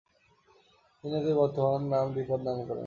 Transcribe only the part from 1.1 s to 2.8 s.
এদের বর্তমান দ্বিপদ নামকরণ করেন।